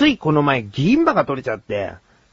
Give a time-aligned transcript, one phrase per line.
[0.00, 1.92] ついこの前銀歯が取れちゃって、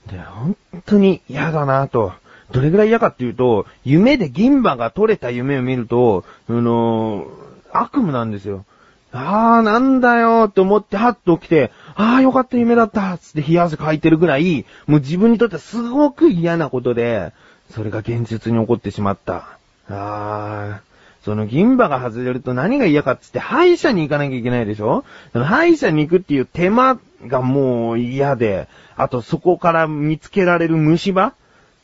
[0.10, 0.56] で、本
[0.86, 2.14] 当に嫌だなと。
[2.54, 7.28] どれぐらい嫌かっていうと、夢で銀歯が取れた夢を見ると、あのー
[7.74, 8.64] 悪夢なんですよ。
[9.12, 17.34] あー、なんだよって思って、はっと起きて、あー、よかった夢だったつって冷や汗かいてるぐらい、もう自分にとってはすごく嫌なことで、
[17.72, 19.60] それが現実に起こってしまった。
[19.90, 20.87] あー、
[21.28, 25.04] その銀歯が外れると何が嫌かっつって歯医者に行かなきゃいけないでしょ？
[25.34, 31.34] その歯医者に行くっていう手間がもう嫌で、あとそこから見つけられる虫歯？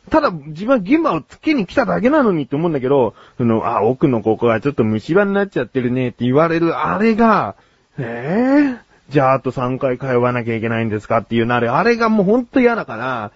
[0.10, 7.55] ただ、自分は銀歯をつけに来ただけなのにって思うんだけど、その、あ、奥のここがちょっと虫歯になっちゃってるねって言われるあれが、
[7.98, 13.32] ええじゃああと3回通わなきゃいけないんですかっていうなる、あれがもうほんと嫌だから、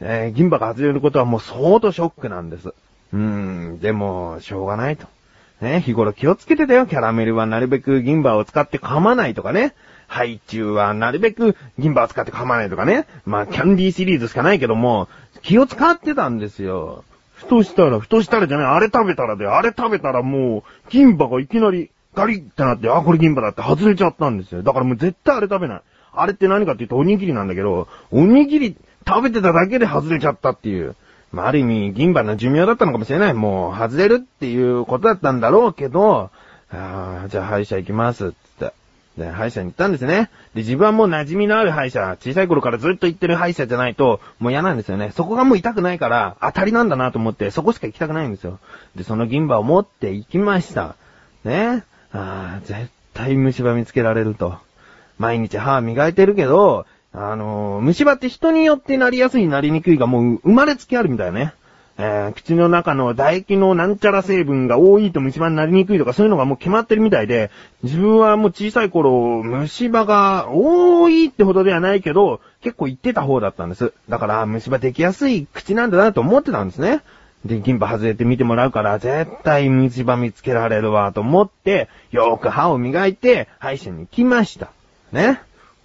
[0.00, 2.68] えー銀歯が外れることはもう相当ショックなんです。
[2.68, 5.06] うーん、でも、しょうがないと。
[5.62, 6.86] ね、日頃気をつけてたよ。
[6.86, 9.74] キャラメルはなるべく銀歯を使って噛まないとかね。
[10.08, 13.06] ハイチュウはなるべく銀歯を使って噛まないとかね。
[13.24, 15.08] まあ、キャンディーシリーズしかないけども、
[15.40, 17.04] 気を使ってたんですよ。
[17.34, 24.62] ふとしたら、ふとしたらじゃない、あれ食べたらで、あれ食べたらもう、銀歯がいきなりガリってなって、あ、これ銀歯だって外れちゃったんですよ。
[24.62, 25.82] だからもう絶対あれ食べない。
[26.14, 28.76] あれって何かって言うとおにぎりなんだけど、おにぎり
[29.06, 30.94] 食べてただけで外れちゃったっていう。
[31.32, 33.34] まあ、ある意味、銀歯の寿命だったのかもしれない。
[33.34, 36.30] もう、外れるっていうことだったんだろうけど、
[36.70, 38.72] ああ、じゃあ歯医者行きます、つって。
[39.16, 40.30] で、歯医者に行ったんですね。
[40.54, 45.10] で、自分はもう馴染みのある歯医者、小さい頃からずっと行ってる歯医者じゃないと、もう嫌なんですよね。
[45.14, 48.58] そこがもう痛くないから、当たりなんだなと思って、そこしか行きたくないんですよ。
[48.96, 50.96] で、その銀歯を持って行きました。
[51.44, 51.84] ね。
[52.12, 54.56] ああ、絶対虫歯見つけられると。
[55.18, 61.52] 毎日歯磨いてるけど、あのー虫歯って人によってなりやすいなりにくいがもう生まれつきあるみたいね。
[61.98, 67.50] えー口の中の唾液のなんちゃら成分が多いと虫歯になりにくいとかそういうのがもう決まってるみたいで、
[67.82, 73.92] 自分はもう小さい頃、虫歯が多いってほどではないけど、結構言ってた方だったんです。
[74.08, 77.02] だから虫歯できやすい口なんだなと思ってたんですね。
[77.44, 84.70] で、銀歯外れて見てもらうから、絶対虫歯見つけられるわと思って、よーく歯を磨いて、歯医者に行きました。
[85.10, 85.42] ね。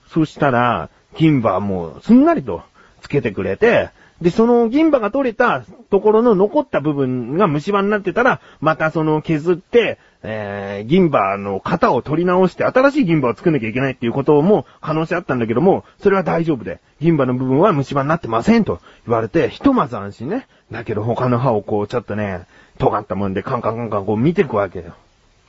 [0.10, 2.62] そしたら、銀歯もうすんなりと
[3.02, 3.90] つけてくれて、
[4.22, 20.48] で、その銀歯が取れたところの残った部分が虫歯になってたら、またその削って、えー、銀歯の型を取り直して新しい銀歯を作んなきゃいけないっていうことも可能性あったんだけども、それは大丈夫で、銀歯の部分は虫歯になってませんと言われて、ひとまず安心ね。
[20.72, 22.46] だけど他の歯をこうちょっとね、
[22.80, 24.96] 尖ったもんでカンカンカンカンこう見ていくわけよ。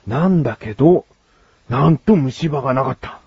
[0.07, 1.07] なんだけど、
[1.71, 3.21] なんと虫歯がなかった。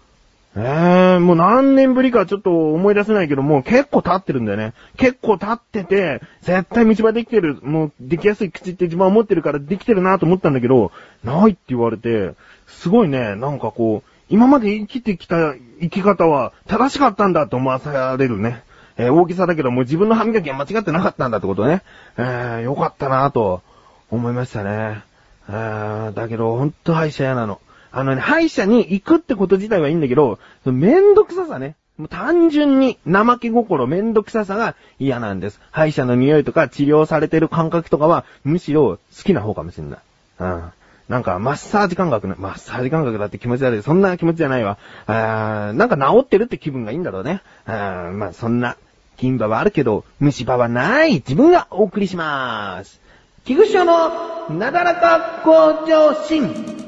[0.55, 4.73] ええもう何年ぶりかちょっと思い出せないけども、結構経ってるんだよね。
[4.97, 10.91] 結構経ってて、絶対虫歯できてる、もうできやすい口って自分は思ってるからできてるなと思ったんだけど、
[11.23, 12.33] ないって言われて、
[12.67, 18.63] すごいね、なんかこう、今まで生きてきた生き方は正しかったんだと思わされるね。
[18.97, 21.81] えー大きさだけどもう自分の歯磨きは間違ってなかったんだってことね。
[22.17, 23.61] えー、よかったなと
[24.09, 25.03] 思いましたね。
[25.49, 27.59] えー、だけど、ほんと歯医者嫌なの。
[27.91, 31.75] あのね、歯医者に行くってこと自体はいいんだけど、めんどくささね。
[31.97, 35.59] もう単純に怠け心、めんどくささが嫌なんです。
[35.71, 39.99] 歯医者の匂いとか治療されてる感覚とかは、むしろ好きな方かもしれない。
[40.39, 40.71] うん。
[41.09, 42.35] なんか、マッサージ感覚ね。
[42.37, 43.83] マッサージ感覚だって気持ち悪い。
[43.83, 44.77] そんな気持ちじゃないわ。
[45.07, 47.41] あーなんか治ってるって気分がいいんだろうね。
[47.65, 48.77] あーまあ、そんな、
[49.17, 51.15] 金歯はあるけど、虫歯はない。
[51.15, 53.01] 自分がお送りしまーす。
[53.43, 56.80] 菊池賞のなだらか向上心。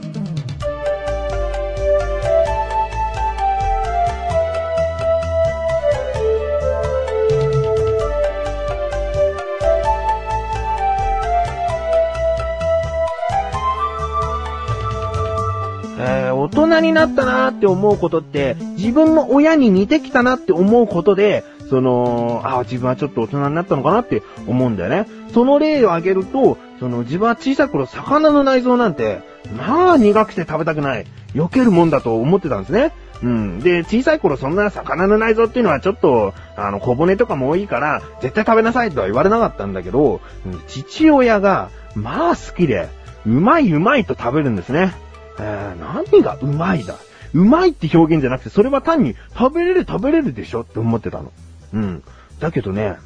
[16.53, 25.07] 大人になったなーって思うことって、自分の親に似てきたなって思うことで、その、ああ自分はちょっと大人になったのかなって思うんだよね。
[25.33, 29.22] その例を挙げると、その自分は小さい頃魚の内臓なんて、
[29.57, 31.07] まあ苦くて食べたくない。
[31.33, 32.92] 避けるもんだと思ってたんですね。
[33.24, 33.60] うん。
[33.60, 40.22] で、小さい頃そんな魚の内臓っていうのはちょっと、あの、小骨とかも多いから、絶対食べなさいとは言われなかったんだけど、
[40.68, 42.89] 父親が、まあ好きで、
[43.25, 44.94] うまいうまいと食べるんですね。
[45.39, 46.95] えー、何がうまいだ？
[47.33, 51.31] うまいって表現じゃなくて、それは単に食べれる食べれるでしょって思ってたの。
[51.74, 52.03] うん。
[52.39, 52.97] だけどね、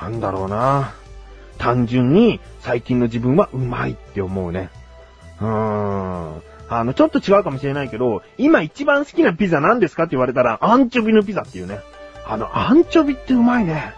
[0.00, 0.94] なんだろうな。
[1.58, 4.70] 単純に最近の自分はうまいって思うね。
[5.40, 6.42] うーん。
[6.70, 11.80] あの、ちょっと違うかもしれないけど、今一番好きなピザ何ですかって言われたら、アンチョビのピザっていうね。
[12.26, 13.94] あの、アンチョビってうまいね。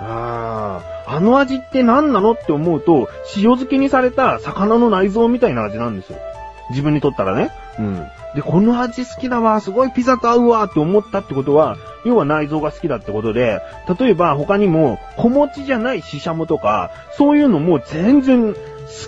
[0.00, 6.18] あーあの味って何なのって思うと、塩漬けにされた魚の内臓みたいな味なんですよ。
[6.70, 7.50] 自分にとったらね。
[7.78, 8.06] うん。
[8.34, 13.60] で、この味好きだわ、すごいピザと合うわって思ったってことは、要は内臓が好きだってことで、
[13.98, 18.58] 例えば他にも小餅じゃないシシャモとか、そういうのも全然好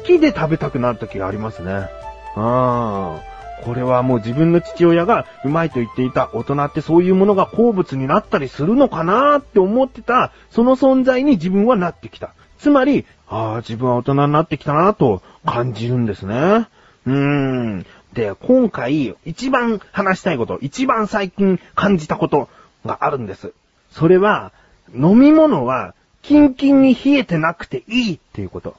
[0.05, 1.73] きで食べたくなる時がありますね。
[1.73, 1.89] あ
[2.37, 3.33] あ。
[3.65, 12.35] これはもう自分の父親がうまいと言っていた大人ってそういうものが好物になったりするのかなって思ってた、その存在に自分はなってきた。
[12.59, 16.69] つまり、ああ、自分は大人になってきたなと感じるんですね。
[17.07, 17.87] うーん。
[18.13, 22.49] で、今回一番話したいこと、一番最近感じたこと
[22.85, 23.53] があるんです。
[23.91, 24.53] それは、
[24.95, 28.77] 飲み物はキンキンに冷えてなくていいっていうこと。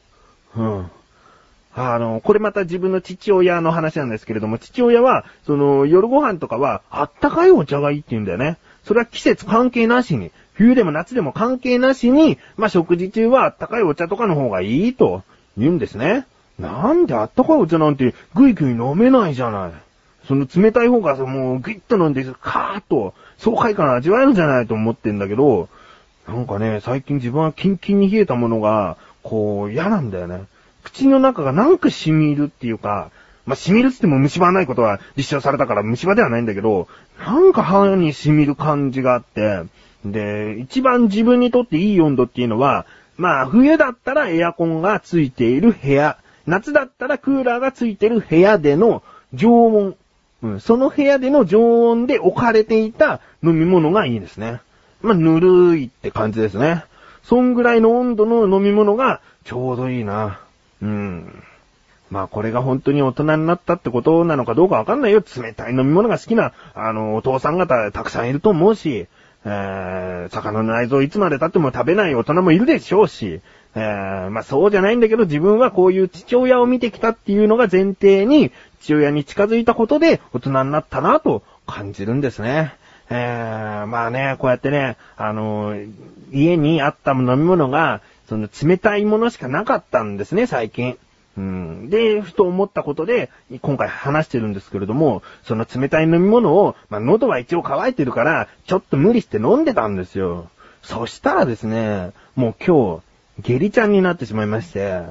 [0.55, 0.91] うん。
[1.75, 8.57] あの、これまた自分の父親の話なんですけれども、父親は、その、夜ご飯とかは、あったかいお茶がいいって言うんだよね。
[8.83, 15.23] それは季節関係なしに、冬でも夏でも関係なしに、まあ、食事中はあったかいお茶とかの方がいいと
[15.57, 16.27] 言うんですね。
[16.59, 19.71] なんであったかいお茶なんてぐいぐい飲めないじゃない。
[20.27, 25.67] その冷たい方がさもうグイッと飲んで、カーッと爽快感味わえるじゃないと思ってんだけど、
[26.27, 30.43] なんかね、最近自分はキンキンに冷えたものが、こう、嫌なんだよね。
[30.83, 33.11] 口の中がなんか染みるっていうか、
[33.45, 36.87] まあ、染みるって言っても虫歯ないことは立証されたから虫歯ではないんだけど、
[37.19, 39.63] なんか歯に染みる感じがあって、
[40.05, 42.85] で、一番自分にとっていい温度っていうのは、
[43.17, 49.03] まあ、冬だったらエアコンがついている部屋、夏だったらクーラーがついてる部屋での
[49.33, 49.95] 常温、
[50.41, 54.61] うん、その部屋での常温で置かれていた飲み物がいいですね。
[55.01, 56.85] まあ、ぬるいって感じですね。
[57.23, 60.39] そんぐらいの温度の飲み物がちょうどいいな。
[60.81, 61.43] うん。
[62.09, 65.23] まあこれが本当に大人になったってことなのかどうかわかんないよ。
[65.35, 69.07] 冷たい飲み物が好きな、あの、お父さん方たくさんいると思うし、
[69.45, 73.41] えー、魚の内臓いつまで経っても食べない大人もいるでしょうし、
[73.75, 82.75] えー、まあそうじゃないんだけど自分はこういう父親を見てきたっていうのが前提に、父親に近づいたことで大人になったなと感じるんですね。
[83.09, 85.75] えー、まあね、こうやってね、あの、
[86.31, 90.97] 家にあった飲み物が、その冷たいものしかなかったんですね、最近。
[91.35, 93.29] うん、で、ふと思ったことで、
[93.61, 100.49] 今回話してるんですけれども、その冷たい飲み物を、まあ、喉は一応乾いてるから、ちょっと無理して飲んでたんですよ。
[100.83, 103.01] そしたらですね、もう今日、
[103.41, 105.01] 下痢ちゃんになってしまいまして、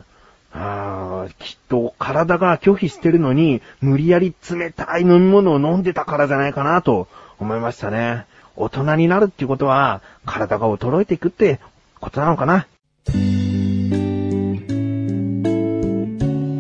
[0.55, 7.09] あーきっと体が拒否してるのに、無理やり冷たい飲み物を飲んでたからじゃないかなと
[7.41, 8.27] 思いましたね。
[8.55, 11.59] 大人になるっていうことは、体が衰えていくって
[12.01, 12.67] ことなのかな。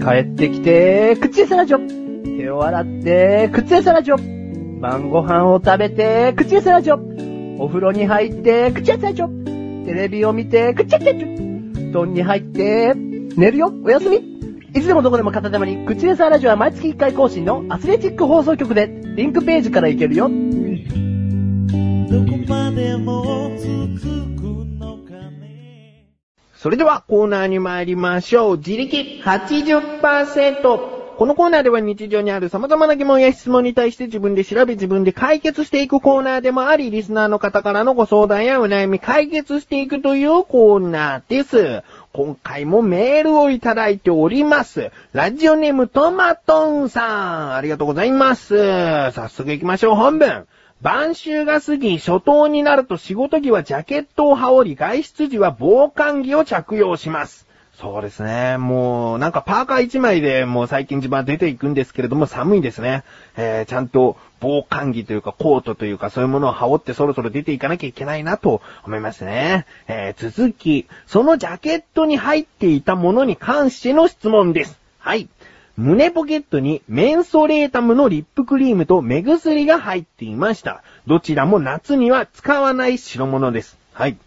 [0.02, 2.38] 帰ってきて、口エサラジョ。
[2.38, 4.80] 手を洗って、口エサラジョ。
[4.80, 7.60] 晩ご飯を食べて、口エサラジョ。
[7.60, 9.84] お風呂に入って、口エサラジョ。
[9.84, 11.51] テレビを見て、口エサラジョ。
[11.92, 14.16] 団に入って、寝るよ、おやすみ。
[14.74, 20.28] いつでもどこでも片手間に、口レサラジオは毎月1回更新のアスレチック放送局で、リンクページから行けるよ。
[20.28, 20.32] ど
[22.30, 23.70] こまでも続
[24.36, 24.42] く
[24.78, 26.06] のかね
[26.54, 28.56] それではコーナーに参りましょう。
[28.56, 31.01] 自力80%。
[31.22, 41.84] このコーナーでは日常にある様々な疑問や質問に対して自分で調べ自分で解決していくコーナーでもあり、リスナーの方からのご相談やお悩み解決していくというコーナーです。
[42.12, 44.90] 今回もメールをいただいております。
[45.12, 48.56] ラジオネームトマトンさん、ありがとうございます。
[49.12, 50.48] 早速行きましょう、本文。
[50.80, 57.46] 晩秋が過ぎ、初冬になると仕事着はジャケットを羽織り、外出時は防寒着を着用します。
[57.74, 58.58] そうですね。
[58.58, 63.02] もう、なんかパーカー一枚でもう最近自分は出ていくんですけれども寒いですね。
[63.36, 69.66] えー、ちゃんと防寒着というかコートというかそういうものを羽織ってそろそろ出ていかなきゃいけないなと思いますね。
[69.88, 74.78] えー、続き、そのジャケットに入っていたものに関しての質問です。
[74.98, 75.28] はい。
[75.76, 80.82] 胸ポケットにメンソレータムのリップクリームと目薬が入っていました。
[81.06, 83.78] どちらも夏には使わない代物です。
[83.92, 84.18] はい。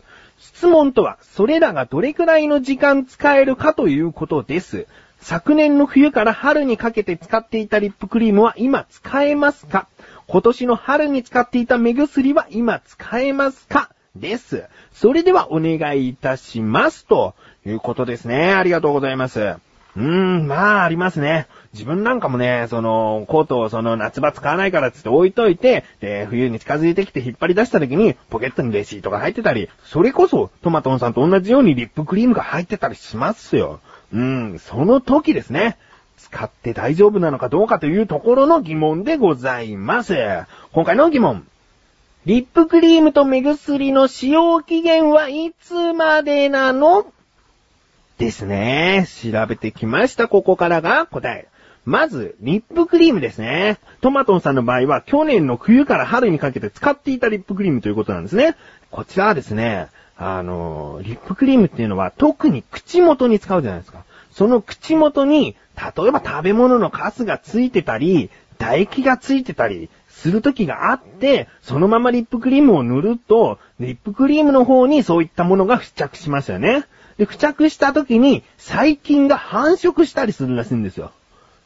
[0.53, 4.87] 質問とは、それらがどれくらいの時間使えるかということです。
[5.19, 9.87] 昨年の冬から春にかけて使っていたリップクリームは今使えますか？
[10.27, 13.89] 今年の春に使っていた目薬は今使えますか？
[14.15, 14.65] です。
[14.93, 17.05] それではお願いいたします。
[17.05, 17.33] と
[17.65, 18.53] いうことですね。
[18.53, 19.39] ありがとうございます。
[19.41, 21.47] うーん、まあ、ありますね。
[21.75, 33.81] 自分なんかもね、その、コートをその夏場使わないからっつって置いといて、で、冬に近づいてきて引っ張り出した時に、ポケットにレシートが入ってたり、それこそ、トマトンさんと同じようにリップクリームが入ってたりしますよ。
[34.13, 35.77] うん、その時ですね。
[36.17, 40.15] 使って大丈夫なのかどうかというところの疑問でございます。
[40.71, 41.45] 今回の疑問。
[42.25, 47.05] リップクリームと目薬の使用期限はいつまでなの？
[48.17, 49.05] ですね。
[49.21, 50.27] 調べてきました。
[50.27, 51.47] ここからが答え。
[51.85, 53.77] まず、リップクリームですね。
[54.01, 58.55] トマトンさんの場合は、去年の冬から春にかけて使っていたリップクリームということなんですね。
[58.89, 59.87] こちらはですね、
[60.17, 64.03] あの、リップクリームっていうのは特に口元に使うじゃないですか。
[64.31, 76.85] その口元に、例えば食べ物のカスがついてたり、唾液がついてたりする時があって、そのままリップクリームを塗ると、リップクリームの方にそういったものが付着しますよね。
[77.17, 81.11] で、付着した時に細菌が繁殖したりするらしいんですよ。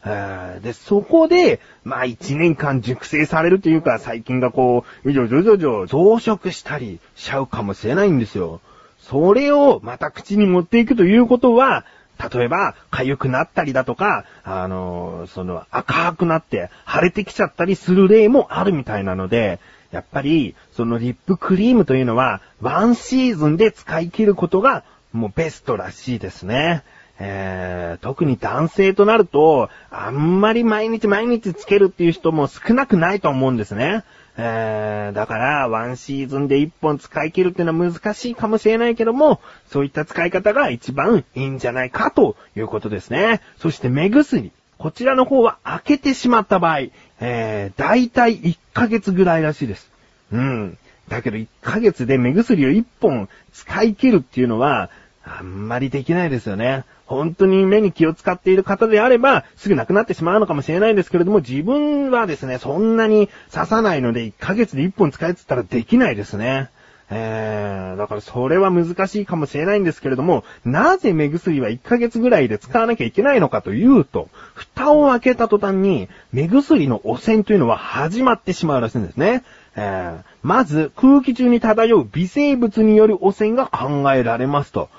[0.03, 8.61] で、そこで、まあ一年間熟成されるというか、細菌がこう、じょじょじょじょ増殖したりしちゃうかもしれないんですよ。
[9.01, 11.85] それをまた口に持っていくということは、
[12.33, 19.59] 例えば、痒くなったりだとか、あのーその赤くなって腫れてきちゃったりする例もあるみたいなので、
[19.91, 26.83] やっぱり、そのリップクリームというのは、ワンシーズンで使い切ることが、もうベストらしいですね。
[27.19, 34.03] えー、特に男性となると、あんまり毎日毎日つけるっていう人も少なくないと思うんですね。
[34.37, 43.41] えー、だから、ワンシーズンで一本使い切るっていうのは難しいかもしれないけども、そういった使い方が一番いいんじゃないかということですね。
[43.57, 44.53] そして目薬。
[44.77, 46.79] こちらの方は開けてしまった場合、
[47.19, 49.91] えー、だいたい1ヶ月ぐらいらしいです。
[50.31, 50.77] うん。
[51.09, 54.89] だけど1ヶ月で目薬を1本使い切るっていうのは、
[55.25, 56.85] あんまりできないですよね。
[57.09, 66.69] 本当に目に気を使っている方であれば、すぐなくなってしまうのかもしれないんですけれども、自分はですね、そんなに刺さないので、1ヶ月で1本使えって言ったらできないですね。
[67.09, 79.43] えー、だからそれは難しいかもしれないんですけれども、なぜ目薬は1ヶ月ぐらいで使わなきゃいけないのかというと、蓋を開けた途端に、目薬の汚染というのは始まってしまうらしいんですね。
[79.75, 84.89] えー、まず、空気中に漂う微生物による汚染が考えられますと。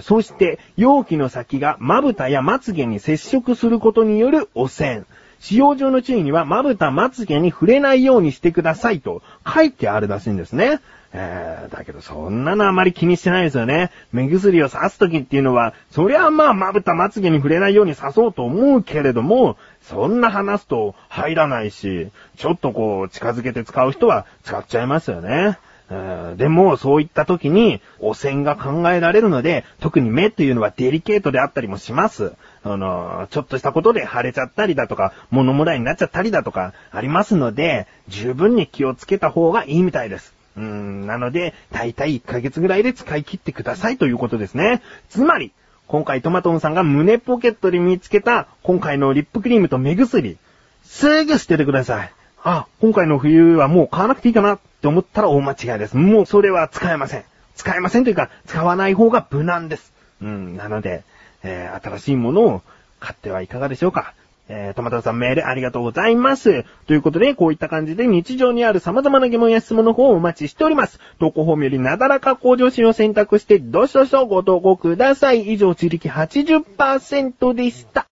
[0.00, 5.02] そして、容器の先がまぶたやまつげに接触することによる汚染。
[5.40, 10.80] 使用上の注意には、まぶた、まつげに触れないようにしてくださいと書いてあるらしいんですね。
[11.12, 13.90] えー、だけどそんなのあまり気にしてないですよね。
[14.12, 25.58] 目薬を刺すときっていうのは、そりゃまあまぶた、まつげに触れないように刺そうと思うけれども、そんな話すと入らないし、ちょっとこう近づけて使う人は使っちゃいますよね。
[26.36, 32.32] でも、そういった時に、汚染が考えられるので、特に目というのはデリケートであったりもします。
[32.62, 40.34] あの、ちょっとしたことで腫れちゃったりだとか、物もらいになっちゃったりだとか、ありますので、十分に気をつけた方がいいみたいです。
[40.58, 44.82] うん、なので、だいたい1ヶ月ぐらいで使い切ってくださいということですね。
[45.08, 45.52] つまり、
[45.86, 50.36] 今回トマトンさんが胸ポケットで見つけた、今回のリップクリームと目薬、
[50.84, 52.12] すぐ捨ててください。
[52.44, 55.96] あ、今回の冬はもう買わなくていいかなって思ったら大間違いです。
[55.96, 57.24] もうそれは使えません。
[57.56, 59.92] 使えませんというか、使わない方が無難です。
[60.22, 61.02] うん、なので、
[61.42, 62.62] えー新しいものを
[63.00, 64.14] 買ってはいかがでしょうか。
[64.48, 66.64] えー、トマトさんメールありがとうございます。
[66.86, 70.98] ということで、こういった感じで日常にある様々な疑問や質問の方をお待ちしております。
[71.18, 75.52] 投稿フォームよりなだらか向上心を選択して、どしどしとご投稿ください。
[75.52, 78.06] 以上、自力80%でした。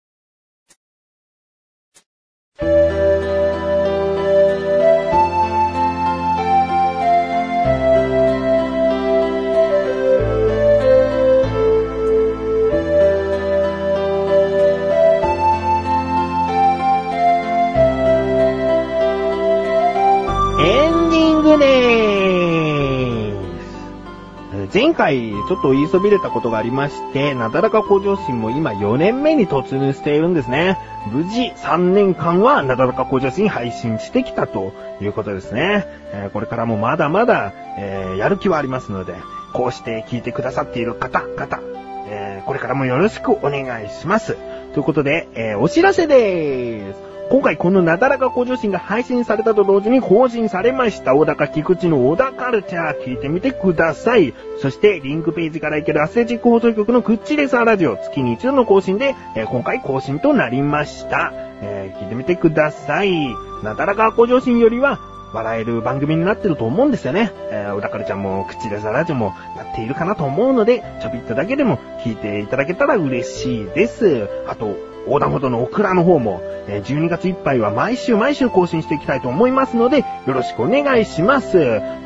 [24.86, 30.78] 前回、ちょっと言いそびれたことがありまして、なだらか向上心も今4年目に突入しているんですね。
[31.12, 35.88] 無事3年間はなだらか向上心配信してきたということですね。
[36.14, 39.16] えーこれからもまだまだ、えーやる気はありますので、
[39.54, 41.60] こうして聞いてくださっている方、々、
[42.08, 44.38] えーこれからもよろしくお願いします。
[44.76, 47.00] ということで、えーお知らせでーす。
[47.32, 54.34] 今回このなだらか向上心が配信されたと同時に更新されました小高菊池の小田カルチャー聞いてみてください。
[54.62, 61.32] そしてリンクページから行けるアスレチック放送局のクッチレサーラジオ月に一度の更新で、えー今回更新となりました。
[61.62, 63.34] えー聞いてみてください。
[63.64, 65.00] なだらか向上心よりは
[65.36, 67.32] 笑える番組になってると思うんですよね。
[67.52, 74.28] えー、小田カルちゃんも、口でさラジオもやっているかなと思うので、ちょびっとだけでも聞いていただけたら嬉しいです。
[74.48, 74.76] あと、
[75.06, 81.52] 横断歩道のオクラの方も、えー12月いっぱいは毎週毎週更新していきたいと思いますので、よろしくお願いします。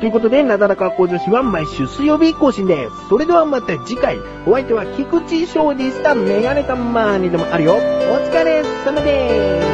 [0.00, 3.08] ということで、なだらか向上心は毎週水曜日更新です。
[3.08, 6.14] それではまた次回、お相手は菊池翔でした。
[6.14, 7.74] メガネたまーにでもあるよ。
[7.74, 9.69] お疲れ様です。